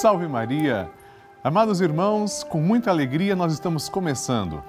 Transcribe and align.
Salve 0.00 0.28
Maria! 0.28 0.88
Amados 1.42 1.80
irmãos, 1.80 2.44
com 2.44 2.60
muita 2.60 2.88
alegria 2.88 3.34
nós 3.34 3.52
estamos 3.52 3.88
começando 3.88 4.62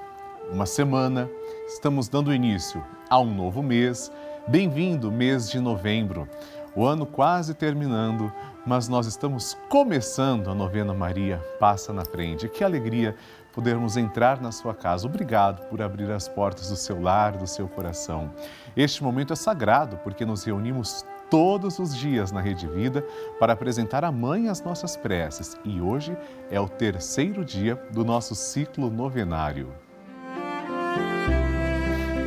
uma 0.52 0.66
semana, 0.66 1.29
estamos 1.68 2.09
dando 2.09 2.34
início 2.34 2.83
a 3.07 3.20
um 3.20 3.32
novo 3.32 3.61
mês. 3.61 4.11
Bem-vindo, 4.47 5.11
mês 5.11 5.47
de 5.47 5.60
novembro. 5.60 6.28
O 6.75 6.84
ano 6.84 7.06
quase 7.06 7.54
terminando, 7.54 8.34
mas 8.65 8.87
nós 8.87 9.06
estamos 9.06 9.56
começando 9.70 10.50
a 10.50 10.56
novena 10.56 10.96
Maria 10.96 11.37
Passa 11.59 11.93
na 11.93 12.04
Frente. 12.04 12.50
Que 12.50 12.64
alegria 12.64 13.15
podermos 13.54 13.98
entrar 13.98 14.42
na 14.42 14.51
sua 14.51 14.73
casa. 14.73 15.06
Obrigado 15.06 15.64
por 15.70 15.79
abrir 15.79 16.09
as 16.09 16.28
portas 16.28 16.70
do 16.70 16.75
seu 16.75 17.00
lar, 17.00 17.34
do 17.34 17.46
seu 17.46 17.68
coração. 17.68 18.32
Este 18.75 19.04
momento 19.04 19.32
é 19.32 19.36
sagrado 19.36 19.98
porque 19.98 20.25
nos 20.25 20.43
reunimos 20.43 21.06
todos 21.29 21.79
os 21.79 21.96
dias 21.96 22.32
na 22.32 22.42
Rede 22.42 22.68
Vida 22.68 23.06
para 23.39 23.54
apresentar 23.54 24.04
à 24.04 24.11
Mãe 24.11 24.47
as 24.47 24.61
nossas 24.61 24.97
preces 24.97 25.56
e 25.64 25.79
hoje 25.79 26.18
é 26.50 26.60
o 26.60 26.68
terceiro 26.68 27.46
dia 27.46 27.75
do 27.92 28.04
nosso 28.04 28.36
ciclo 28.36 28.89
novenário. 28.89 29.71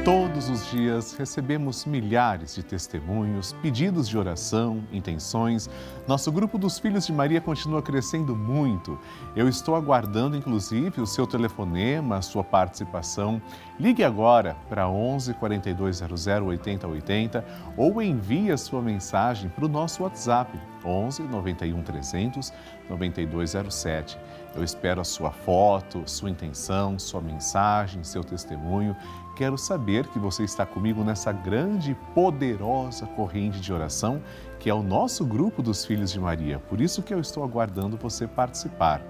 Todos 0.04 0.50
os 0.50 0.68
dias 0.68 1.14
recebemos 1.14 1.84
milhares 1.84 2.56
de 2.56 2.64
testemunhos, 2.64 3.52
pedidos 3.62 4.08
de 4.08 4.18
oração, 4.18 4.82
intenções. 4.92 5.70
Nosso 6.08 6.32
grupo 6.32 6.58
dos 6.58 6.76
Filhos 6.76 7.06
de 7.06 7.12
Maria 7.12 7.40
continua 7.40 7.80
crescendo 7.80 8.34
muito. 8.34 8.98
Eu 9.36 9.48
estou 9.48 9.76
aguardando, 9.76 10.36
inclusive, 10.36 11.00
o 11.00 11.06
seu 11.06 11.24
telefonema, 11.24 12.16
a 12.16 12.22
sua 12.22 12.42
participação. 12.42 13.40
Ligue 13.78 14.02
agora 14.02 14.56
para 14.68 14.88
11 14.88 15.34
4200 15.34 16.26
8080 16.26 17.44
ou 17.76 18.02
envie 18.02 18.50
a 18.50 18.56
sua 18.56 18.82
mensagem 18.82 19.50
para 19.50 19.66
o 19.66 19.68
nosso 19.68 20.02
WhatsApp 20.02 20.58
11 20.84 21.22
91 21.22 21.80
300 21.80 22.52
9207. 22.88 24.18
Eu 24.54 24.62
espero 24.62 25.00
a 25.00 25.04
sua 25.04 25.30
foto, 25.30 26.02
sua 26.06 26.30
intenção, 26.30 26.98
sua 26.98 27.20
mensagem, 27.20 28.04
seu 28.04 28.22
testemunho 28.22 28.94
quero 29.42 29.56
saber 29.56 30.06
que 30.08 30.18
você 30.18 30.44
está 30.44 30.64
comigo 30.64 31.02
nessa 31.02 31.32
grande 31.32 31.92
e 31.92 32.14
poderosa 32.14 33.06
corrente 33.06 33.60
de 33.60 33.72
oração 33.72 34.22
que 34.60 34.70
é 34.70 34.74
o 34.74 34.82
nosso 34.82 35.24
grupo 35.24 35.60
dos 35.60 35.84
Filhos 35.84 36.12
de 36.12 36.20
Maria. 36.20 36.60
Por 36.60 36.80
isso 36.80 37.02
que 37.02 37.12
eu 37.12 37.18
estou 37.18 37.42
aguardando 37.42 37.96
você 37.96 38.28
participar. 38.28 39.02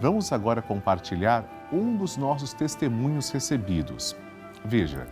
Vamos 0.00 0.32
agora 0.32 0.62
compartilhar 0.62 1.44
um 1.70 1.94
dos 1.94 2.16
nossos 2.16 2.54
testemunhos 2.54 3.28
recebidos. 3.28 4.16
Veja. 4.64 5.06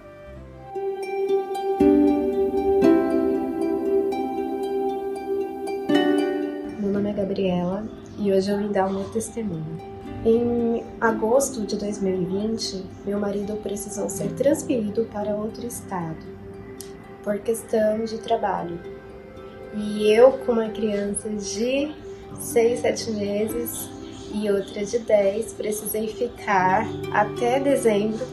Meu 6.80 6.90
nome 6.90 7.10
é 7.10 7.12
Gabriela 7.12 7.86
e 8.18 8.32
hoje 8.32 8.50
eu 8.50 8.58
vim 8.58 8.72
dar 8.72 8.86
o 8.86 8.92
meu 8.92 9.08
testemunho. 9.10 9.78
Em 10.24 10.84
agosto 11.00 11.64
de 11.64 11.76
2020, 11.76 12.84
meu 13.06 13.20
marido 13.20 13.56
precisou 13.62 14.08
ser 14.08 14.32
transferido 14.32 15.04
para 15.12 15.34
outro 15.34 15.64
estado 15.64 16.26
por 17.22 17.38
questão 17.38 18.04
de 18.04 18.18
trabalho. 18.18 18.80
E 19.74 20.10
eu, 20.10 20.32
com 20.32 20.52
uma 20.52 20.68
criança 20.70 21.28
de 21.28 21.94
6, 22.40 22.80
7 22.80 23.10
meses 23.12 23.88
e 24.34 24.50
outra 24.50 24.84
de 24.84 24.98
10, 24.98 25.52
precisei 25.52 26.08
ficar 26.08 26.86
até 27.12 27.60
dezembro 27.60 28.26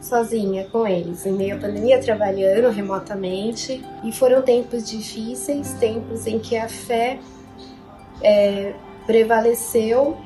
sozinha 0.00 0.68
com 0.70 0.86
eles, 0.86 1.24
em 1.24 1.32
meio 1.32 1.56
à 1.56 1.58
pandemia, 1.58 1.98
trabalhando 1.98 2.70
remotamente. 2.70 3.84
E 4.04 4.12
foram 4.12 4.42
tempos 4.42 4.88
difíceis, 4.88 5.72
tempos 5.74 6.26
em 6.26 6.38
que 6.38 6.56
a 6.56 6.68
fé 6.68 7.18
é, 8.22 8.74
prevaleceu 9.06 10.16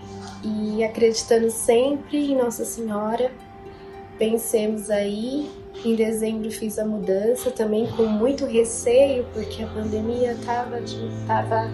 e 0.43 0.84
acreditando 0.84 1.50
sempre 1.50 2.33
em 2.33 2.37
Nossa 2.37 2.65
Senhora, 2.65 3.31
pensemos 4.19 4.91
aí. 4.91 5.50
Em 5.84 5.94
dezembro 5.94 6.50
fiz 6.50 6.77
a 6.78 6.84
mudança 6.84 7.53
também 7.53 7.87
com 7.93 8.05
muito 8.05 8.44
receio, 8.44 9.25
porque 9.33 9.62
a 9.62 9.66
pandemia 9.69 10.33
estava 10.33 10.83
tava 11.27 11.71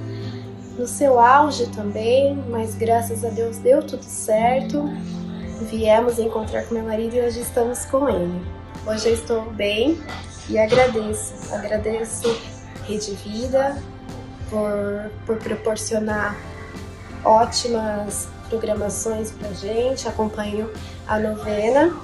no 0.79 0.87
seu 0.87 1.19
auge 1.19 1.67
também, 1.71 2.37
mas 2.51 2.75
graças 2.75 3.25
a 3.25 3.31
Deus 3.31 3.57
deu 3.59 3.83
tudo 3.83 4.05
certo. 4.05 4.85
Viemos 5.71 6.19
encontrar 6.19 6.67
com 6.67 6.75
meu 6.75 6.85
marido 6.85 7.15
e 7.15 7.21
hoje 7.21 7.41
estamos 7.41 7.85
com 7.87 8.09
ele. 8.09 8.43
Hoje 8.87 9.09
eu 9.09 9.15
estou 9.15 9.43
bem 9.53 9.99
e 10.51 10.59
agradeço, 10.59 11.55
agradeço 11.55 12.29
Rede 12.87 13.15
Vida 13.15 13.81
por, 14.51 15.11
por 15.25 15.39
proporcionar 15.39 16.37
ótimas 17.25 18.29
programações 18.49 19.31
pra 19.31 19.53
gente, 19.53 20.07
acompanho 20.07 20.71
a 21.07 21.19
novena 21.19 21.97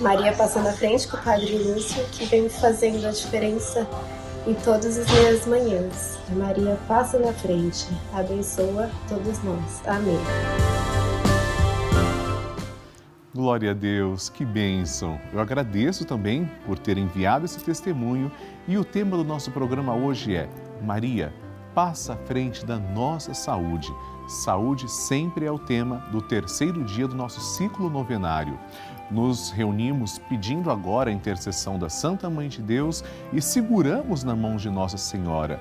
Maria 0.00 0.32
Passando 0.32 0.68
à 0.68 0.72
Frente 0.72 1.06
com 1.06 1.16
o 1.16 1.20
Padre 1.20 1.58
Lúcio, 1.58 2.02
que 2.12 2.24
vem 2.24 2.48
fazendo 2.48 3.06
a 3.06 3.10
diferença 3.10 3.86
em 4.46 4.54
todas 4.54 4.98
as 4.98 5.06
minhas 5.12 5.46
manhãs. 5.46 6.18
Maria 6.30 6.78
passa 6.88 7.18
na 7.18 7.32
frente, 7.32 7.86
abençoa 8.14 8.90
todos 9.08 9.42
nós. 9.42 9.82
Amém. 9.86 10.18
Glória 13.34 13.70
a 13.70 13.74
Deus, 13.74 14.28
que 14.28 14.44
bênção! 14.44 15.20
Eu 15.32 15.38
agradeço 15.38 16.04
também 16.04 16.50
por 16.66 16.78
ter 16.78 16.98
enviado 16.98 17.44
esse 17.44 17.60
testemunho 17.60 18.32
e 18.66 18.76
o 18.76 18.84
tema 18.84 19.16
do 19.16 19.24
nosso 19.24 19.50
programa 19.50 19.94
hoje 19.94 20.34
é 20.34 20.48
Maria, 20.82 21.32
passa 21.74 22.14
à 22.14 22.16
frente 22.16 22.64
da 22.64 22.78
nossa 22.78 23.32
saúde. 23.34 23.88
Saúde 24.30 24.88
sempre 24.88 25.44
é 25.44 25.50
o 25.50 25.58
tema 25.58 25.96
do 26.12 26.22
terceiro 26.22 26.84
dia 26.84 27.08
do 27.08 27.16
nosso 27.16 27.40
ciclo 27.40 27.90
novenário. 27.90 28.56
Nos 29.10 29.50
reunimos 29.50 30.20
pedindo 30.20 30.70
agora 30.70 31.10
a 31.10 31.12
intercessão 31.12 31.76
da 31.80 31.88
Santa 31.88 32.30
Mãe 32.30 32.48
de 32.48 32.62
Deus 32.62 33.02
e 33.32 33.42
seguramos 33.42 34.22
na 34.22 34.36
mão 34.36 34.54
de 34.54 34.70
Nossa 34.70 34.96
Senhora. 34.96 35.60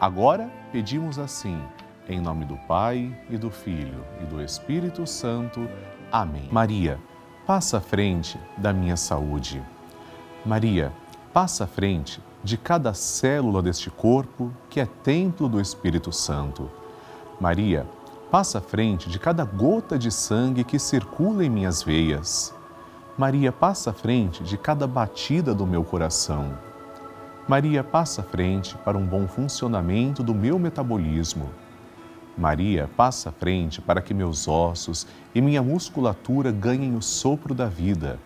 Agora 0.00 0.50
pedimos 0.72 1.18
assim, 1.18 1.60
em 2.08 2.18
nome 2.18 2.46
do 2.46 2.56
Pai 2.66 3.14
e 3.28 3.36
do 3.36 3.50
Filho 3.50 4.02
e 4.22 4.24
do 4.24 4.42
Espírito 4.42 5.06
Santo. 5.06 5.68
Amém. 6.10 6.48
Maria, 6.50 6.98
passa 7.46 7.76
à 7.76 7.80
frente 7.82 8.40
da 8.56 8.72
minha 8.72 8.96
saúde. 8.96 9.62
Maria, 10.42 10.90
passa 11.34 11.64
à 11.64 11.66
frente 11.66 12.18
de 12.42 12.56
cada 12.56 12.94
célula 12.94 13.60
deste 13.62 13.90
corpo 13.90 14.50
que 14.70 14.80
é 14.80 14.86
templo 14.86 15.50
do 15.50 15.60
Espírito 15.60 16.10
Santo. 16.12 16.70
Maria, 17.38 17.86
Passa 18.30 18.58
à 18.58 18.60
frente 18.60 19.08
de 19.08 19.20
cada 19.20 19.44
gota 19.44 19.96
de 19.96 20.10
sangue 20.10 20.64
que 20.64 20.80
circula 20.80 21.44
em 21.44 21.50
minhas 21.50 21.82
veias. 21.82 22.52
Maria 23.16 23.52
passa 23.52 23.90
à 23.90 23.92
frente 23.92 24.42
de 24.42 24.58
cada 24.58 24.84
batida 24.84 25.54
do 25.54 25.64
meu 25.64 25.84
coração. 25.84 26.58
Maria 27.48 27.84
passa 27.84 28.22
à 28.22 28.24
frente 28.24 28.76
para 28.78 28.98
um 28.98 29.06
bom 29.06 29.28
funcionamento 29.28 30.24
do 30.24 30.34
meu 30.34 30.58
metabolismo. 30.58 31.48
Maria 32.36 32.90
passa 32.96 33.28
à 33.28 33.32
frente 33.32 33.80
para 33.80 34.02
que 34.02 34.12
meus 34.12 34.48
ossos 34.48 35.06
e 35.32 35.40
minha 35.40 35.62
musculatura 35.62 36.50
ganhem 36.50 36.96
o 36.96 37.00
sopro 37.00 37.54
da 37.54 37.66
vida. 37.66 38.18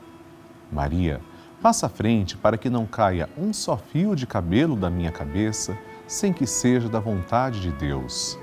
Maria 0.73 1.21
passa 1.61 1.87
à 1.87 1.89
frente 1.91 2.39
para 2.39 2.57
que 2.57 2.71
não 2.71 2.87
caia 2.87 3.29
um 3.37 3.53
só 3.53 3.77
fio 3.77 4.17
de 4.17 4.27
cabelo 4.27 4.75
da 4.77 4.89
minha 4.89 5.13
cabeça 5.13 5.77
sem 6.09 6.33
que 6.33 6.47
seja 6.47 6.89
da 6.89 6.99
vontade 6.99 7.61
de 7.61 7.71
Deus. 7.71 8.39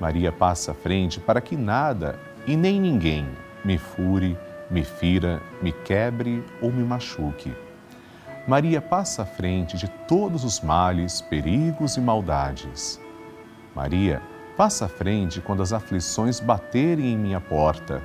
Maria 0.00 0.30
passa 0.30 0.72
à 0.72 0.74
frente 0.74 1.18
para 1.20 1.40
que 1.40 1.56
nada 1.56 2.18
e 2.46 2.56
nem 2.56 2.80
ninguém 2.80 3.26
me 3.64 3.76
fure, 3.76 4.38
me 4.70 4.84
fira, 4.84 5.42
me 5.60 5.72
quebre 5.72 6.44
ou 6.62 6.70
me 6.72 6.84
machuque. 6.84 7.52
Maria 8.46 8.80
passa 8.80 9.22
à 9.22 9.26
frente 9.26 9.76
de 9.76 9.88
todos 10.06 10.44
os 10.44 10.60
males, 10.60 11.20
perigos 11.20 11.96
e 11.96 12.00
maldades. 12.00 13.00
Maria 13.74 14.22
passa 14.56 14.86
à 14.86 14.88
frente 14.88 15.40
quando 15.40 15.62
as 15.62 15.72
aflições 15.72 16.40
baterem 16.40 17.12
em 17.12 17.18
minha 17.18 17.40
porta. 17.40 18.02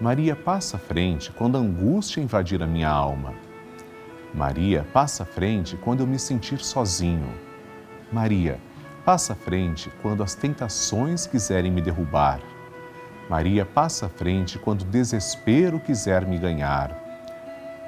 Maria 0.00 0.34
passa 0.34 0.76
à 0.76 0.80
frente 0.80 1.30
quando 1.30 1.56
a 1.56 1.60
angústia 1.60 2.20
invadir 2.20 2.62
a 2.62 2.66
minha 2.66 2.88
alma. 2.88 3.34
Maria 4.34 4.86
passa 4.92 5.22
à 5.22 5.26
frente 5.26 5.76
quando 5.76 6.00
eu 6.00 6.06
me 6.06 6.18
sentir 6.18 6.58
sozinho. 6.58 7.32
Maria 8.12 8.58
Passa 9.04 9.32
à 9.32 9.36
frente 9.36 9.90
quando 10.02 10.22
as 10.22 10.34
tentações 10.34 11.26
quiserem 11.26 11.70
me 11.70 11.80
derrubar. 11.80 12.40
Maria 13.30 13.64
passa 13.64 14.06
à 14.06 14.08
frente 14.08 14.58
quando 14.58 14.82
o 14.82 14.86
desespero 14.86 15.80
quiser 15.80 16.26
me 16.26 16.36
ganhar. 16.36 16.94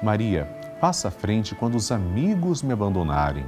Maria 0.01 0.45
passa 0.81 1.09
à 1.09 1.11
frente 1.11 1.53
quando 1.53 1.75
os 1.75 1.91
amigos 1.91 2.63
me 2.63 2.73
abandonarem. 2.73 3.45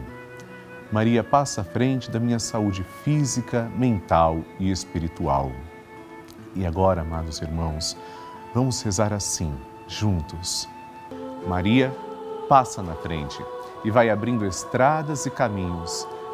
Maria 0.91 1.23
passa 1.23 1.61
à 1.61 1.63
frente 1.63 2.11
da 2.11 2.19
minha 2.19 2.37
saúde 2.37 2.85
física, 3.03 3.69
mental 3.75 4.43
e 4.59 4.69
espiritual. 4.69 5.51
E 6.53 6.65
agora, 6.65 7.01
amados 7.01 7.41
irmãos, 7.41 7.97
vamos 8.53 8.81
rezar 8.83 9.11
assim, 9.11 9.53
juntos. 9.87 10.69
Maria 11.47 11.91
passa 12.47 12.83
na 12.83 12.93
frente 12.93 13.43
e 13.83 13.89
vai 13.89 14.09
abrindo 14.09 14.45
estradas 14.45 15.25
e 15.25 15.31
caminhos 15.31 16.07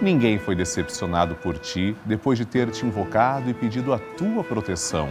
Ninguém 0.00 0.38
foi 0.38 0.54
decepcionado 0.54 1.34
por 1.36 1.58
ti 1.58 1.96
depois 2.04 2.38
de 2.38 2.44
ter 2.44 2.70
te 2.70 2.84
invocado 2.84 3.48
e 3.48 3.54
pedido 3.54 3.94
a 3.94 3.98
tua 3.98 4.44
proteção. 4.44 5.08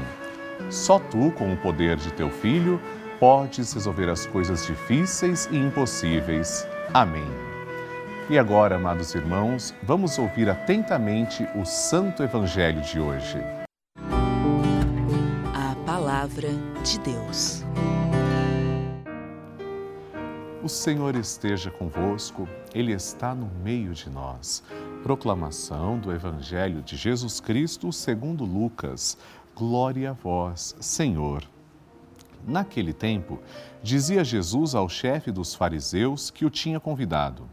Só 0.70 1.00
tu, 1.00 1.32
com 1.32 1.52
o 1.52 1.58
poder 1.58 1.98
de 1.98 2.14
teu 2.14 2.30
filho, 2.30 2.80
podes 3.20 3.74
resolver 3.74 4.10
as 4.10 4.26
coisas 4.28 4.66
difíceis 4.66 5.50
e 5.52 5.58
impossíveis. 5.58 6.68
Amém. 6.94 7.26
E 8.30 8.38
agora, 8.38 8.76
amados 8.76 9.14
irmãos, 9.14 9.74
vamos 9.84 10.18
ouvir 10.18 10.50
atentamente 10.50 11.48
o 11.56 11.66
Santo 11.66 12.24
Evangelho 12.24 12.82
de 12.82 13.00
hoje. 13.00 13.38
A 15.54 15.76
Palavra 15.86 16.50
de 16.84 17.00
Deus. 17.00 17.64
O 20.66 20.68
Senhor 20.68 21.16
esteja 21.16 21.70
convosco, 21.70 22.50
Ele 22.74 22.92
está 22.92 23.36
no 23.36 23.46
meio 23.64 23.94
de 23.94 24.10
nós. 24.10 24.64
Proclamação 25.04 26.00
do 26.00 26.12
Evangelho 26.12 26.82
de 26.82 26.98
Jesus 26.98 27.40
Cristo 27.40 27.94
segundo 27.94 28.44
Lucas. 28.44 29.16
Glória 29.56 30.10
a 30.10 30.14
vós, 30.14 30.76
Senhor. 30.80 31.44
Naquele 32.48 32.94
tempo, 32.94 33.40
dizia 33.84 34.24
Jesus 34.24 34.74
ao 34.74 34.90
chefe 34.90 35.32
dos 35.32 35.54
fariseus 35.54 36.32
que 36.32 36.46
o 36.46 36.50
tinha 36.50 36.80
convidado: 36.80 37.48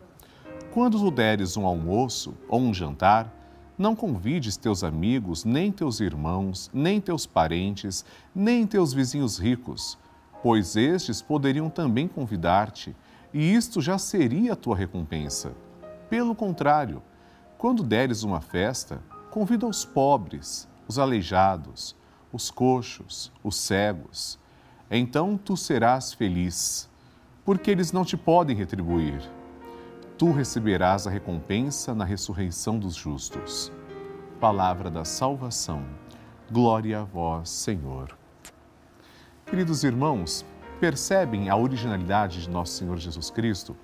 Quando 0.72 0.98
tu 0.98 1.10
deres 1.10 1.54
um 1.54 1.66
almoço 1.66 2.34
ou 2.48 2.62
um 2.62 2.72
jantar, 2.72 3.30
não 3.76 3.94
convides 3.94 4.56
teus 4.56 4.82
amigos, 4.82 5.44
nem 5.44 5.70
teus 5.70 6.00
irmãos, 6.00 6.70
nem 6.72 6.98
teus 6.98 7.26
parentes, 7.26 8.06
nem 8.34 8.66
teus 8.66 8.94
vizinhos 8.94 9.38
ricos, 9.38 9.98
pois 10.42 10.76
estes 10.76 11.22
poderiam 11.22 11.70
também 11.70 12.08
convidar-te, 12.08 12.94
e 13.32 13.54
isto 13.54 13.80
já 13.80 13.96
seria 13.96 14.52
a 14.52 14.56
tua 14.56 14.76
recompensa. 14.76 15.52
Pelo 16.10 16.34
contrário, 16.34 17.02
quando 17.56 17.82
deres 17.82 18.22
uma 18.24 18.40
festa, 18.40 19.00
convida 19.30 19.66
os 19.66 19.84
pobres, 19.84 20.68
os 20.88 20.98
aleijados, 20.98 21.96
os 22.32 22.50
coxos, 22.50 23.32
os 23.42 23.56
cegos. 23.56 24.38
Então 24.90 25.38
tu 25.38 25.56
serás 25.56 26.12
feliz, 26.12 26.90
porque 27.44 27.70
eles 27.70 27.92
não 27.92 28.04
te 28.04 28.16
podem 28.16 28.56
retribuir. 28.56 29.22
Tu 30.18 30.30
receberás 30.30 31.06
a 31.06 31.10
recompensa 31.10 31.94
na 31.94 32.04
ressurreição 32.04 32.78
dos 32.78 32.94
justos. 32.94 33.72
Palavra 34.40 34.90
da 34.90 35.04
salvação. 35.04 35.84
Glória 36.50 37.00
a 37.00 37.04
vós, 37.04 37.48
Senhor. 37.48 38.16
Queridos 39.52 39.84
irmãos, 39.84 40.46
percebem 40.80 41.50
a 41.50 41.56
originalidade 41.58 42.40
de 42.40 42.48
nosso 42.48 42.72
Senhor 42.72 42.96
Jesus 42.96 43.28
Cristo? 43.28 43.76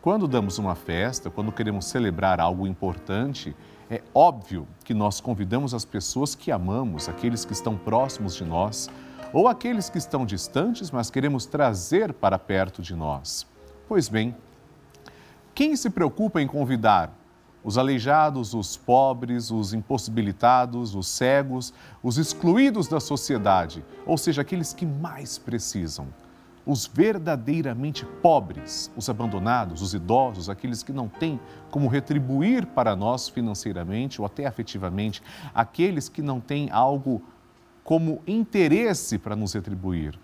Quando 0.00 0.26
damos 0.26 0.58
uma 0.58 0.74
festa, 0.74 1.30
quando 1.30 1.52
queremos 1.52 1.84
celebrar 1.84 2.40
algo 2.40 2.66
importante, 2.66 3.54
é 3.88 4.02
óbvio 4.12 4.66
que 4.82 4.92
nós 4.92 5.20
convidamos 5.20 5.74
as 5.74 5.84
pessoas 5.84 6.34
que 6.34 6.50
amamos, 6.50 7.08
aqueles 7.08 7.44
que 7.44 7.52
estão 7.52 7.76
próximos 7.76 8.34
de 8.34 8.44
nós, 8.44 8.90
ou 9.32 9.46
aqueles 9.46 9.88
que 9.88 9.96
estão 9.96 10.26
distantes, 10.26 10.90
mas 10.90 11.08
queremos 11.08 11.46
trazer 11.46 12.12
para 12.12 12.36
perto 12.36 12.82
de 12.82 12.96
nós. 12.96 13.46
Pois 13.86 14.08
bem, 14.08 14.34
quem 15.54 15.76
se 15.76 15.88
preocupa 15.88 16.42
em 16.42 16.48
convidar 16.48 17.16
os 17.64 17.78
aleijados, 17.78 18.54
os 18.54 18.76
pobres, 18.76 19.50
os 19.50 19.72
impossibilitados, 19.72 20.94
os 20.94 21.06
cegos, 21.06 21.72
os 22.02 22.18
excluídos 22.18 22.88
da 22.88 23.00
sociedade, 23.00 23.84
ou 24.06 24.18
seja, 24.18 24.42
aqueles 24.42 24.72
que 24.72 24.86
mais 24.86 25.38
precisam? 25.38 26.08
os 26.64 26.86
verdadeiramente 26.86 28.06
pobres, 28.22 28.90
os 28.96 29.08
abandonados, 29.08 29.82
os 29.82 29.94
idosos, 29.94 30.48
aqueles 30.48 30.82
que 30.82 30.92
não 30.92 31.08
têm 31.08 31.40
como 31.70 31.88
retribuir 31.88 32.66
para 32.66 32.94
nós 32.94 33.28
financeiramente 33.28 34.20
ou 34.20 34.26
até 34.26 34.46
afetivamente, 34.46 35.22
aqueles 35.54 36.08
que 36.08 36.22
não 36.22 36.40
têm 36.40 36.70
algo 36.70 37.22
como 37.82 38.22
interesse 38.26 39.18
para 39.18 39.34
nos 39.34 39.52
retribuir. 39.54 40.18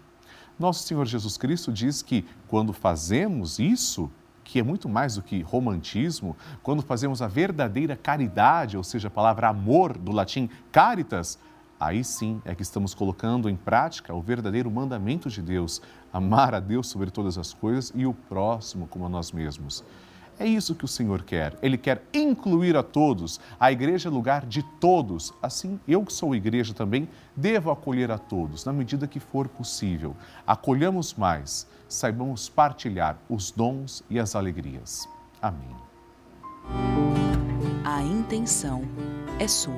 Nosso 0.59 0.85
Senhor 0.85 1.07
Jesus 1.07 1.37
Cristo 1.37 1.73
diz 1.73 2.03
que 2.03 2.25
quando 2.47 2.73
fazemos 2.73 3.59
isso, 3.59 4.11
que 4.49 4.59
é 4.59 4.63
muito 4.63 4.89
mais 4.89 5.17
do 5.17 5.23
que 5.23 5.43
romantismo, 5.43 6.35
quando 6.63 6.81
fazemos 6.81 7.21
a 7.21 7.29
verdadeira 7.29 7.95
caridade, 7.95 8.79
ou 8.79 8.83
seja, 8.83 9.09
a 9.09 9.11
palavra 9.11 9.49
amor 9.49 9.99
do 9.99 10.11
latim 10.11 10.49
caritas, 10.73 11.39
aí 11.79 12.03
sim 12.03 12.41
é 12.47 12.55
que 12.55 12.63
estamos 12.63 12.95
colocando 12.95 13.51
em 13.51 13.57
prática 13.57 14.15
o 14.15 14.23
verdadeiro 14.23 14.71
mandamento 14.71 15.29
de 15.29 15.43
Deus, 15.43 15.83
amar 16.11 16.55
a 16.55 16.61
Deus 16.61 16.89
sobre 16.89 17.11
todas 17.11 17.37
as 17.37 17.53
coisas 17.53 17.93
e 17.95 18.07
o 18.07 18.15
próximo 18.15 18.87
como 18.87 19.05
a 19.05 19.09
nós 19.11 19.33
mesmos. 19.33 19.85
É 20.39 20.47
isso 20.47 20.75
que 20.75 20.85
o 20.85 20.89
Senhor 20.89 21.23
quer. 21.23 21.59
Ele 21.61 21.77
quer 21.77 22.03
incluir 22.15 22.77
a 22.77 22.83
todos. 22.83 23.41
A 23.59 23.73
igreja 23.73 24.09
é 24.09 24.13
lugar 24.13 24.47
de 24.47 24.63
todos. 24.63 25.35
Assim, 25.43 25.81
eu 25.87 26.05
que 26.05 26.13
sou 26.13 26.35
igreja 26.35 26.73
também, 26.73 27.09
devo 27.35 27.71
acolher 27.71 28.11
a 28.11 28.19
todos, 28.19 28.65
na 28.65 28.73
medida 28.73 29.09
que 29.09 29.19
for 29.19 29.49
possível. 29.49 30.15
Acolhamos 30.47 31.15
mais, 31.15 31.67
saibamos 31.89 32.49
partilhar 32.49 33.19
os 33.29 33.51
dons 33.51 34.05
e 34.09 34.19
as 34.19 34.37
alegrias. 34.37 35.09
Amém. 35.43 35.77
A 37.85 38.03
intenção 38.03 38.83
é 39.41 39.49
sua. 39.49 39.75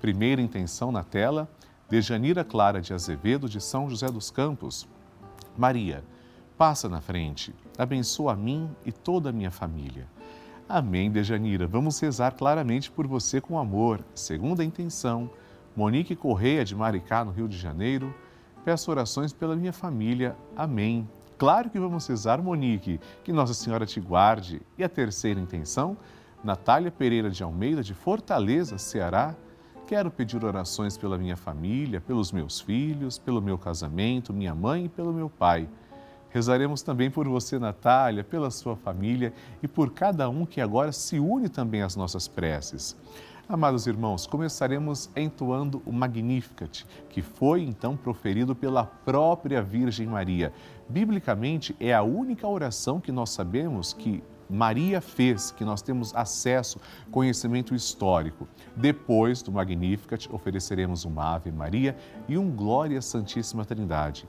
primeira 0.00 0.40
intenção 0.40 0.90
na 0.90 1.04
tela, 1.04 1.46
Dejanira 1.86 2.42
Clara 2.44 2.80
de 2.80 2.94
Azevedo, 2.94 3.46
de 3.46 3.60
São 3.60 3.90
José 3.90 4.06
dos 4.06 4.30
Campos. 4.30 4.88
Maria, 5.58 6.02
Passa 6.60 6.90
na 6.90 7.00
frente, 7.00 7.54
abençoa 7.78 8.34
a 8.34 8.36
mim 8.36 8.68
e 8.84 8.92
toda 8.92 9.30
a 9.30 9.32
minha 9.32 9.50
família. 9.50 10.06
Amém, 10.68 11.10
Dejanira. 11.10 11.66
Vamos 11.66 11.98
rezar 11.98 12.34
claramente 12.34 12.90
por 12.90 13.06
você 13.06 13.40
com 13.40 13.58
amor. 13.58 14.04
Segunda 14.14 14.62
intenção, 14.62 15.30
Monique 15.74 16.14
Correia 16.14 16.62
de 16.62 16.76
Maricá, 16.76 17.24
no 17.24 17.30
Rio 17.30 17.48
de 17.48 17.56
Janeiro. 17.56 18.14
Peço 18.62 18.90
orações 18.90 19.32
pela 19.32 19.56
minha 19.56 19.72
família. 19.72 20.36
Amém. 20.54 21.08
Claro 21.38 21.70
que 21.70 21.78
vamos 21.78 22.06
rezar, 22.06 22.42
Monique. 22.42 23.00
Que 23.24 23.32
Nossa 23.32 23.54
Senhora 23.54 23.86
te 23.86 23.98
guarde. 23.98 24.60
E 24.76 24.84
a 24.84 24.88
terceira 24.90 25.40
intenção, 25.40 25.96
Natália 26.44 26.90
Pereira 26.90 27.30
de 27.30 27.42
Almeida, 27.42 27.82
de 27.82 27.94
Fortaleza, 27.94 28.76
Ceará. 28.76 29.34
Quero 29.86 30.10
pedir 30.10 30.44
orações 30.44 30.98
pela 30.98 31.16
minha 31.16 31.38
família, 31.38 32.02
pelos 32.02 32.30
meus 32.30 32.60
filhos, 32.60 33.18
pelo 33.18 33.40
meu 33.40 33.56
casamento, 33.56 34.34
minha 34.34 34.54
mãe 34.54 34.84
e 34.84 34.88
pelo 34.90 35.10
meu 35.10 35.30
pai. 35.30 35.66
Rezaremos 36.30 36.82
também 36.82 37.10
por 37.10 37.28
você, 37.28 37.58
Natália, 37.58 38.24
pela 38.24 38.50
sua 38.50 38.76
família 38.76 39.32
e 39.62 39.68
por 39.68 39.90
cada 39.90 40.28
um 40.28 40.46
que 40.46 40.60
agora 40.60 40.92
se 40.92 41.18
une 41.18 41.48
também 41.48 41.82
às 41.82 41.96
nossas 41.96 42.28
preces. 42.28 42.96
Amados 43.48 43.88
irmãos, 43.88 44.28
começaremos 44.28 45.10
entoando 45.16 45.82
o 45.84 45.92
Magnificat, 45.92 46.86
que 47.08 47.20
foi 47.20 47.62
então 47.62 47.96
proferido 47.96 48.54
pela 48.54 48.84
própria 48.84 49.60
Virgem 49.60 50.06
Maria. 50.06 50.52
Biblicamente, 50.88 51.74
é 51.80 51.92
a 51.92 52.00
única 52.00 52.46
oração 52.46 53.00
que 53.00 53.10
nós 53.10 53.30
sabemos 53.30 53.92
que 53.92 54.22
Maria 54.48 55.00
fez, 55.00 55.50
que 55.50 55.64
nós 55.64 55.82
temos 55.82 56.14
acesso, 56.14 56.80
conhecimento 57.10 57.74
histórico. 57.74 58.46
Depois 58.76 59.42
do 59.42 59.50
Magnificat, 59.50 60.28
ofereceremos 60.32 61.04
uma 61.04 61.34
Ave 61.34 61.50
Maria 61.50 61.96
e 62.28 62.38
um 62.38 62.50
Glória 62.50 63.02
Santíssima 63.02 63.64
Trindade. 63.64 64.28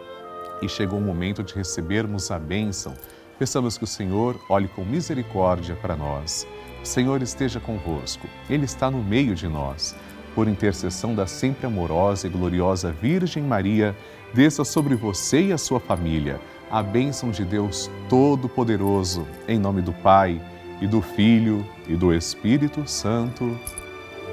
E 0.61 0.69
chegou 0.69 0.99
o 0.99 1.01
momento 1.01 1.43
de 1.43 1.53
recebermos 1.55 2.31
a 2.31 2.37
bênção. 2.37 2.93
Peçamos 3.39 3.77
que 3.77 3.83
o 3.83 3.87
Senhor 3.87 4.39
olhe 4.49 4.67
com 4.67 4.85
misericórdia 4.85 5.75
para 5.75 5.95
nós. 5.95 6.47
O 6.81 6.85
Senhor 6.85 7.21
esteja 7.21 7.59
convosco, 7.59 8.27
Ele 8.49 8.65
está 8.65 8.89
no 8.89 9.03
meio 9.03 9.35
de 9.35 9.47
nós. 9.47 9.95
Por 10.35 10.47
intercessão 10.47 11.13
da 11.13 11.27
sempre 11.27 11.65
amorosa 11.65 12.27
e 12.27 12.29
gloriosa 12.29 12.91
Virgem 12.91 13.43
Maria, 13.43 13.95
desça 14.33 14.63
sobre 14.63 14.95
você 14.95 15.47
e 15.47 15.51
a 15.51 15.57
sua 15.57 15.79
família 15.79 16.39
a 16.71 16.81
bênção 16.81 17.31
de 17.31 17.43
Deus 17.43 17.91
Todo-Poderoso, 18.07 19.27
em 19.45 19.59
nome 19.59 19.81
do 19.81 19.91
Pai, 19.91 20.41
e 20.79 20.87
do 20.87 21.01
Filho, 21.01 21.67
e 21.85 21.97
do 21.97 22.13
Espírito 22.13 22.87
Santo. 22.87 23.59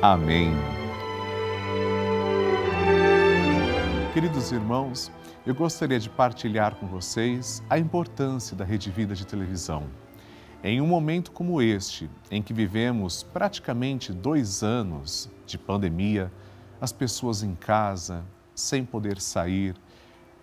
Amém. 0.00 0.52
Queridos 4.14 4.52
irmãos, 4.52 5.10
eu 5.48 5.54
gostaria 5.54 5.98
de 5.98 6.10
partilhar 6.10 6.74
com 6.74 6.86
vocês 6.86 7.62
a 7.70 7.78
importância 7.78 8.54
da 8.54 8.66
Rede 8.66 8.90
Vida 8.90 9.14
de 9.14 9.26
televisão. 9.26 9.88
Em 10.62 10.78
um 10.78 10.86
momento 10.86 11.32
como 11.32 11.62
este, 11.62 12.10
em 12.30 12.42
que 12.42 12.52
vivemos 12.52 13.22
praticamente 13.22 14.12
dois 14.12 14.62
anos 14.62 15.30
de 15.46 15.56
pandemia, 15.56 16.30
as 16.78 16.92
pessoas 16.92 17.42
em 17.42 17.54
casa, 17.54 18.26
sem 18.54 18.84
poder 18.84 19.22
sair, 19.22 19.74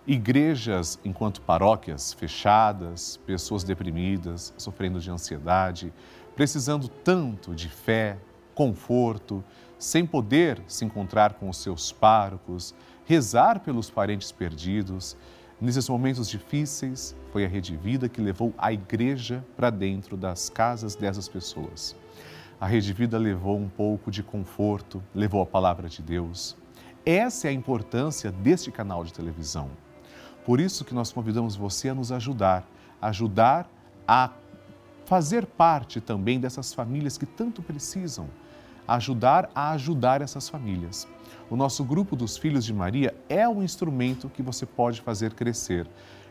igrejas 0.08 0.98
enquanto 1.04 1.40
paróquias 1.40 2.12
fechadas, 2.12 3.16
pessoas 3.18 3.62
deprimidas, 3.62 4.52
sofrendo 4.58 4.98
de 4.98 5.08
ansiedade, 5.08 5.92
precisando 6.34 6.88
tanto 6.88 7.54
de 7.54 7.68
fé, 7.68 8.18
conforto, 8.56 9.44
sem 9.78 10.04
poder 10.04 10.60
se 10.66 10.84
encontrar 10.84 11.34
com 11.34 11.48
os 11.48 11.58
seus 11.58 11.92
párocos, 11.92 12.74
rezar 13.06 13.60
pelos 13.60 13.88
parentes 13.88 14.32
perdidos. 14.32 15.16
Nesses 15.60 15.88
momentos 15.88 16.28
difíceis, 16.28 17.16
foi 17.32 17.44
a 17.44 17.48
Rede 17.48 17.76
Vida 17.76 18.08
que 18.08 18.20
levou 18.20 18.52
a 18.58 18.72
igreja 18.72 19.44
para 19.56 19.70
dentro 19.70 20.16
das 20.16 20.50
casas 20.50 20.94
dessas 20.94 21.28
pessoas. 21.28 21.96
A 22.60 22.66
Rede 22.66 22.92
Vida 22.92 23.16
levou 23.16 23.56
um 23.56 23.68
pouco 23.68 24.10
de 24.10 24.22
conforto, 24.22 25.02
levou 25.14 25.40
a 25.40 25.46
palavra 25.46 25.88
de 25.88 26.02
Deus. 26.02 26.56
Essa 27.04 27.46
é 27.46 27.50
a 27.50 27.54
importância 27.54 28.32
deste 28.32 28.72
canal 28.72 29.04
de 29.04 29.12
televisão. 29.12 29.70
Por 30.44 30.60
isso 30.60 30.84
que 30.84 30.94
nós 30.94 31.12
convidamos 31.12 31.54
você 31.54 31.88
a 31.88 31.94
nos 31.94 32.10
ajudar, 32.10 32.68
ajudar 33.00 33.70
a 34.06 34.30
fazer 35.04 35.46
parte 35.46 36.00
também 36.00 36.40
dessas 36.40 36.74
famílias 36.74 37.16
que 37.16 37.26
tanto 37.26 37.62
precisam, 37.62 38.28
ajudar 38.88 39.48
a 39.54 39.70
ajudar 39.72 40.20
essas 40.20 40.48
famílias. 40.48 41.06
O 41.50 41.56
nosso 41.56 41.84
grupo 41.84 42.16
dos 42.16 42.36
Filhos 42.36 42.64
de 42.64 42.74
Maria 42.74 43.14
é 43.28 43.48
um 43.48 43.62
instrumento 43.62 44.28
que 44.28 44.42
você 44.42 44.66
pode 44.66 45.00
fazer 45.00 45.34
crescer. 45.34 45.86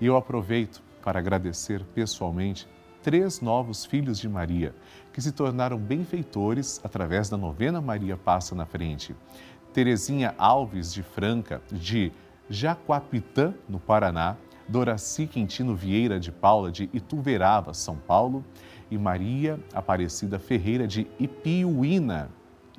E 0.00 0.06
eu 0.06 0.16
aproveito 0.16 0.82
para 1.02 1.18
agradecer 1.18 1.84
pessoalmente 1.94 2.66
três 3.02 3.42
novos 3.42 3.84
filhos 3.84 4.18
de 4.18 4.28
Maria, 4.28 4.74
que 5.12 5.20
se 5.20 5.30
tornaram 5.30 5.76
benfeitores 5.76 6.80
através 6.82 7.28
da 7.28 7.36
novena 7.36 7.80
Maria 7.80 8.16
Passa 8.16 8.54
na 8.54 8.64
Frente. 8.64 9.14
Terezinha 9.74 10.32
Alves 10.38 10.94
de 10.94 11.02
Franca, 11.02 11.60
de 11.70 12.12
Jacuapitã, 12.48 13.52
no 13.68 13.80
Paraná, 13.80 14.36
Doraci 14.68 15.26
Quintino 15.26 15.74
Vieira 15.74 16.20
de 16.20 16.30
Paula, 16.30 16.70
de 16.70 16.88
Ituverava, 16.92 17.74
São 17.74 17.96
Paulo, 17.96 18.44
e 18.88 18.96
Maria 18.96 19.58
Aparecida 19.74 20.38
Ferreira, 20.38 20.86
de 20.86 21.08
Ipiuína, 21.18 22.30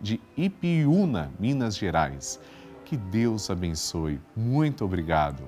de 0.01 0.21
Ipiúna, 0.37 1.31
Minas 1.37 1.75
Gerais. 1.75 2.39
Que 2.85 2.95
Deus 2.95 3.49
abençoe. 3.49 4.21
Muito 4.33 4.85
obrigado. 4.85 5.43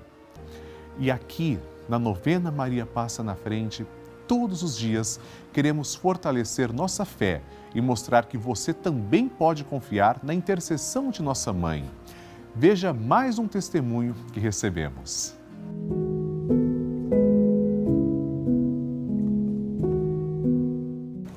E 0.99 1.09
aqui, 1.09 1.57
na 1.87 1.97
novena 1.97 2.51
Maria 2.51 2.85
Passa 2.85 3.23
na 3.23 3.35
Frente, 3.35 3.85
todos 4.27 4.61
os 4.61 4.77
dias 4.77 5.19
queremos 5.53 5.95
fortalecer 5.95 6.73
nossa 6.73 7.05
fé 7.05 7.41
e 7.73 7.81
mostrar 7.81 8.25
que 8.25 8.37
você 8.37 8.73
também 8.73 9.27
pode 9.27 9.63
confiar 9.63 10.19
na 10.23 10.33
intercessão 10.33 11.09
de 11.09 11.21
nossa 11.21 11.53
mãe. 11.53 11.89
Veja 12.53 12.93
mais 12.93 13.39
um 13.39 13.47
testemunho 13.47 14.15
que 14.33 14.39
recebemos. 14.39 15.35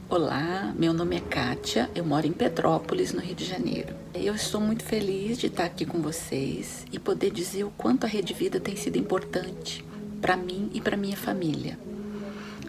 Olá, 0.08 0.74
meu 0.76 0.92
nome 0.92 1.16
é 1.16 1.20
Kátia, 1.20 1.88
eu 1.94 2.04
moro 2.04 2.26
em 2.26 2.32
Petrópolis, 2.32 3.12
no 3.12 3.20
Rio 3.20 3.34
de 3.34 3.44
Janeiro. 3.44 3.94
Eu 4.12 4.34
estou 4.34 4.60
muito 4.60 4.82
feliz 4.82 5.38
de 5.38 5.46
estar 5.46 5.64
aqui 5.64 5.86
com 5.86 6.02
vocês 6.02 6.84
e 6.90 6.98
poder 6.98 7.30
dizer 7.30 7.64
o 7.64 7.70
quanto 7.70 8.04
a 8.04 8.08
Rede 8.08 8.34
Vida 8.34 8.58
tem 8.58 8.74
sido 8.74 8.98
importante 8.98 9.84
para 10.20 10.36
mim 10.36 10.68
e 10.74 10.80
para 10.80 10.96
minha 10.96 11.16
família. 11.16 11.78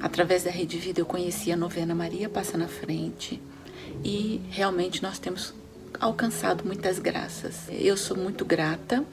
Através 0.01 0.43
da 0.43 0.51
Rede 0.51 0.77
Vida 0.77 0.99
eu 0.99 1.05
conheci 1.05 1.51
a 1.51 1.57
novena 1.57 1.93
Maria 1.93 2.27
Passa 2.27 2.57
na 2.57 2.67
Frente 2.67 3.41
e 4.03 4.41
realmente 4.49 5.03
nós 5.03 5.19
temos 5.19 5.53
alcançado 5.99 6.65
muitas 6.65 6.97
graças. 6.99 7.67
Eu 7.69 7.95
sou 7.95 8.17
muito 8.17 8.43
grata 8.43 9.05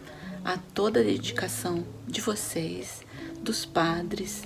a 0.45 0.57
toda 0.57 1.01
a 1.01 1.03
dedicação 1.03 1.85
de 2.07 2.21
vocês, 2.21 3.03
dos 3.43 3.65
padres, 3.65 4.45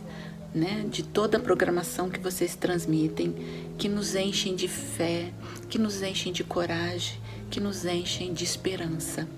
né, 0.55 0.85
de 0.91 1.03
toda 1.03 1.39
a 1.39 1.41
programação 1.41 2.11
que 2.11 2.19
vocês 2.19 2.57
transmitem, 2.57 3.35
que 3.79 3.89
nos 3.89 4.15
enchem 4.15 4.55
de 4.55 4.69
fé, 4.69 5.33
que 5.71 5.79
nos 5.79 6.03
enchem 6.03 6.33
de 6.33 6.43
coragem 6.43 7.23
que 7.53 7.61
nos 7.61 7.85
enchem 7.85 8.33
de 8.33 8.45
esperança. 8.45 9.29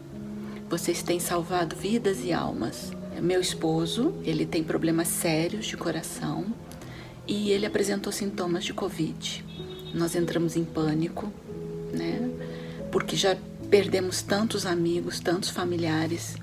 Vocês 0.70 1.02
têm 1.02 1.18
salvado 1.18 1.74
vidas 1.74 2.18
e 2.22 2.32
almas. 2.32 2.92
Meu 3.20 3.40
esposo, 3.40 4.14
ele 4.24 4.46
tem 4.46 4.62
problemas 4.62 5.08
sérios 5.08 5.66
de 5.66 5.76
coração 5.76 6.46
e 7.26 7.50
ele 7.50 7.66
apresentou 7.66 8.12
sintomas 8.12 8.64
de 8.64 8.74
Covid. 8.74 9.44
Nós 9.94 10.14
entramos 10.14 10.56
em 10.56 10.64
pânico, 10.64 11.32
né? 11.92 12.30
Porque 12.90 13.16
já 13.16 13.36
perdemos 13.70 14.22
tantos 14.22 14.66
amigos, 14.66 15.20
tantos 15.20 15.50
familiares 15.50 16.36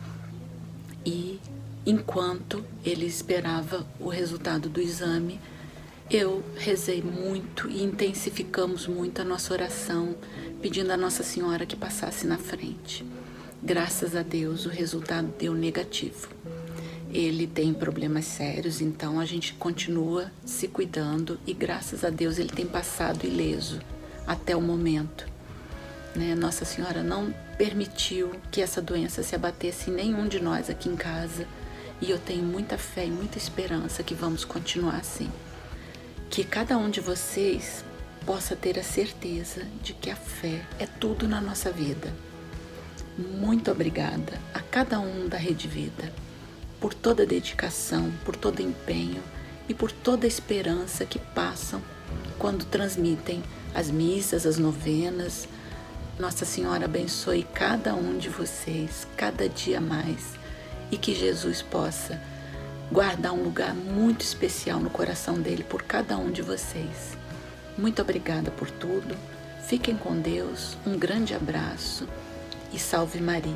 E 1.05 1.39
enquanto 1.85 2.63
ele 2.85 3.05
esperava 3.05 3.85
o 4.00 4.07
resultado 4.07 4.69
do 4.69 4.81
exame, 4.81 5.39
eu 6.09 6.43
rezei 6.57 7.01
muito 7.01 7.69
e 7.69 7.81
intensificamos 7.83 8.85
muito 8.85 9.21
a 9.21 9.25
nossa 9.25 9.53
oração, 9.53 10.15
pedindo 10.61 10.91
a 10.91 10.97
Nossa 10.97 11.23
Senhora 11.23 11.65
que 11.65 11.75
passasse 11.75 12.27
na 12.27 12.38
frente. 12.38 13.05
Graças 13.63 14.15
a 14.15 14.21
Deus, 14.21 14.65
o 14.65 14.69
resultado 14.69 15.33
deu 15.39 15.53
negativo. 15.53 16.27
Ele 17.13 17.46
tem 17.46 17.74
problemas 17.74 18.24
sérios, 18.24 18.80
então 18.80 19.20
a 19.20 19.25
gente 19.25 19.53
continua 19.56 20.32
se 20.46 20.65
cuidando 20.65 21.38
e 21.46 21.53
graças 21.53 22.06
a 22.06 22.10
Deus 22.10 22.39
ele 22.39 22.50
tem 22.50 22.65
passado 22.65 23.25
ileso 23.25 23.82
até 24.25 24.56
o 24.56 24.62
momento. 24.62 25.27
Né? 26.15 26.34
Nossa 26.36 26.63
Senhora 26.63 27.03
não 27.03 27.34
permitiu 27.58 28.32
que 28.50 28.62
essa 28.62 28.82
doença 28.82 29.24
se 29.24 29.36
abatesse 29.36 29.89
em 29.89 29.94
nenhum 29.94 30.25
de 30.25 30.39
nós 30.39 30.70
aqui 30.70 30.88
em 30.88 30.96
casa 30.96 31.46
e 32.00 32.10
eu 32.10 32.18
tenho 32.18 32.44
muita 32.44 32.77
fé 32.77 33.06
e 33.06 33.12
muita 33.12 33.38
esperança 33.38 34.03
que 34.03 34.15
vamos 34.15 34.46
continuar 34.46 34.96
assim. 34.96 35.30
Que 36.30 36.46
cada 36.46 36.77
um 36.77 36.89
de 36.89 37.01
vocês 37.01 37.84
possa 38.25 38.56
ter 38.56 38.80
a 38.80 38.84
certeza 38.84 39.65
de 39.84 39.91
que 39.94 40.10
a 40.10 40.15
fé 40.15 40.62
é 40.80 40.86
tudo 40.86 41.27
na 41.27 41.41
nossa 41.41 41.74
vida. 41.74 42.13
Muito 43.18 43.70
obrigada 43.70 44.39
a 44.53 44.62
cada 44.62 44.98
um 45.01 45.27
da 45.27 45.38
Rede 45.38 45.68
Vida 45.68 46.30
por 46.81 46.95
toda 46.95 47.25
dedicação, 47.25 48.11
por 48.25 48.35
todo 48.35 48.61
empenho 48.61 49.21
e 49.69 49.73
por 49.73 49.91
toda 49.91 50.25
esperança 50.25 51.05
que 51.05 51.19
passam 51.19 51.81
quando 52.39 52.65
transmitem 52.65 53.43
as 53.73 53.91
missas, 53.91 54.47
as 54.47 54.57
novenas. 54.57 55.47
Nossa 56.19 56.43
Senhora 56.43 56.85
abençoe 56.85 57.43
cada 57.53 57.93
um 57.93 58.17
de 58.17 58.27
vocês, 58.27 59.07
cada 59.15 59.47
dia 59.47 59.79
mais 59.79 60.33
e 60.91 60.97
que 60.97 61.15
Jesus 61.15 61.61
possa 61.61 62.19
guardar 62.91 63.31
um 63.31 63.43
lugar 63.43 63.73
muito 63.73 64.21
especial 64.21 64.79
no 64.79 64.89
coração 64.89 65.39
dele 65.39 65.63
por 65.63 65.83
cada 65.83 66.17
um 66.17 66.31
de 66.31 66.41
vocês. 66.41 67.15
Muito 67.77 68.01
obrigada 68.01 68.51
por 68.51 68.69
tudo. 68.69 69.15
Fiquem 69.67 69.95
com 69.95 70.19
Deus. 70.19 70.75
Um 70.85 70.97
grande 70.97 71.33
abraço 71.33 72.07
e 72.73 72.79
salve 72.79 73.21
Maria. 73.21 73.55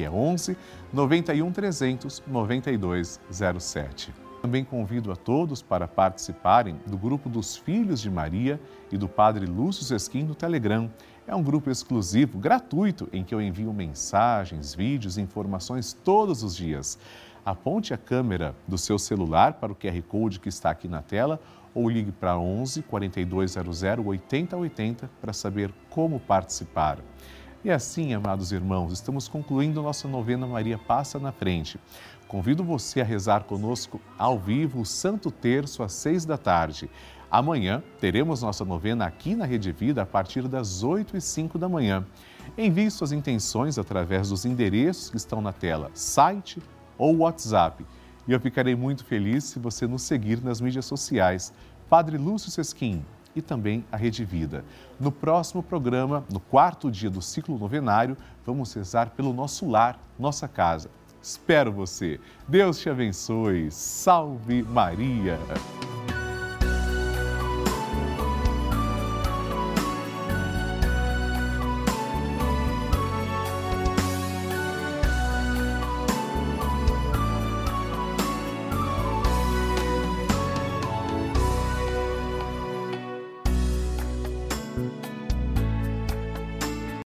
que 0.00 0.04
é 0.04 0.10
11 0.10 0.56
91 0.94 1.52
300 1.52 2.22
9207. 2.26 4.14
Também 4.40 4.64
convido 4.64 5.12
a 5.12 5.16
todos 5.16 5.60
para 5.60 5.86
participarem 5.86 6.80
do 6.86 6.96
grupo 6.96 7.28
dos 7.28 7.54
Filhos 7.54 8.00
de 8.00 8.10
Maria 8.10 8.58
e 8.90 8.96
do 8.96 9.06
Padre 9.06 9.44
Lúcio 9.44 9.84
Sesquim 9.84 10.22
no 10.22 10.34
Telegram. 10.34 10.90
É 11.26 11.34
um 11.34 11.42
grupo 11.42 11.70
exclusivo, 11.70 12.38
gratuito, 12.38 13.10
em 13.12 13.22
que 13.22 13.34
eu 13.34 13.42
envio 13.42 13.70
mensagens, 13.74 14.74
vídeos 14.74 15.18
e 15.18 15.20
informações 15.20 15.92
todos 15.92 16.42
os 16.42 16.56
dias. 16.56 16.98
Aponte 17.44 17.92
a 17.92 17.98
câmera 17.98 18.54
do 18.66 18.78
seu 18.78 18.98
celular 18.98 19.54
para 19.54 19.70
o 19.70 19.76
QR 19.76 20.00
Code 20.08 20.40
que 20.40 20.48
está 20.48 20.70
aqui 20.70 20.88
na 20.88 21.02
tela 21.02 21.38
ou 21.74 21.90
ligue 21.90 22.10
para 22.10 22.38
11 22.38 22.82
4200 22.82 23.82
8080 24.06 25.10
para 25.20 25.34
saber 25.34 25.70
como 25.90 26.18
participar. 26.18 26.98
E 27.62 27.70
assim, 27.70 28.14
amados 28.14 28.52
irmãos, 28.52 28.90
estamos 28.90 29.28
concluindo 29.28 29.82
nossa 29.82 30.08
novena 30.08 30.46
Maria 30.46 30.78
Passa 30.78 31.18
na 31.18 31.30
Frente. 31.30 31.78
Convido 32.26 32.64
você 32.64 33.02
a 33.02 33.04
rezar 33.04 33.44
conosco 33.44 34.00
ao 34.16 34.38
vivo 34.38 34.80
o 34.80 34.86
Santo 34.86 35.30
Terço 35.30 35.82
às 35.82 35.92
seis 35.92 36.24
da 36.24 36.38
tarde. 36.38 36.88
Amanhã 37.30 37.82
teremos 38.00 38.40
nossa 38.40 38.64
novena 38.64 39.04
aqui 39.04 39.34
na 39.34 39.44
Rede 39.44 39.72
Vida 39.72 40.00
a 40.00 40.06
partir 40.06 40.48
das 40.48 40.82
oito 40.82 41.18
e 41.18 41.20
cinco 41.20 41.58
da 41.58 41.68
manhã. 41.68 42.06
Envie 42.56 42.90
suas 42.90 43.12
intenções 43.12 43.78
através 43.78 44.30
dos 44.30 44.46
endereços 44.46 45.10
que 45.10 45.18
estão 45.18 45.42
na 45.42 45.52
tela, 45.52 45.90
site 45.92 46.62
ou 46.96 47.18
WhatsApp. 47.18 47.84
E 48.26 48.32
eu 48.32 48.40
ficarei 48.40 48.74
muito 48.74 49.04
feliz 49.04 49.44
se 49.44 49.58
você 49.58 49.86
nos 49.86 50.00
seguir 50.00 50.42
nas 50.42 50.62
mídias 50.62 50.86
sociais. 50.86 51.52
Padre 51.90 52.16
Lúcio 52.16 52.50
Sesquim, 52.50 53.04
e 53.34 53.42
também 53.42 53.84
a 53.90 53.96
Rede 53.96 54.24
Vida. 54.24 54.64
No 54.98 55.12
próximo 55.12 55.62
programa, 55.62 56.24
no 56.30 56.40
quarto 56.40 56.90
dia 56.90 57.10
do 57.10 57.22
ciclo 57.22 57.58
novenário, 57.58 58.16
vamos 58.44 58.72
rezar 58.74 59.10
pelo 59.10 59.32
nosso 59.32 59.68
lar, 59.68 59.98
nossa 60.18 60.48
casa. 60.48 60.90
Espero 61.22 61.70
você. 61.70 62.18
Deus 62.48 62.78
te 62.78 62.88
abençoe. 62.88 63.70
Salve 63.70 64.62
Maria. 64.62 65.38